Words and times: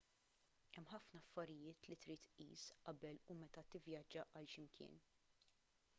hemm 0.75 0.87
ħafna 0.93 1.21
affarijiet 1.23 1.89
li 1.91 1.97
trid 2.05 2.23
tqis 2.29 2.65
qabel 2.87 3.21
u 3.35 3.37
meta 3.43 3.65
tivvjaġġa 3.75 4.27
għal 4.33 4.53
x'imkien 4.55 4.99